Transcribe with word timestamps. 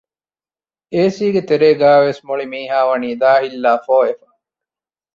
އޭސީގެ 0.93 1.41
ތެރޭގައިވެސް 1.49 2.21
މުޅި 2.27 2.45
މީހާ 2.53 2.79
ވަނީ 2.89 3.09
ދާހިތްލާ 3.21 3.71
ފޯވެފަ 3.85 4.27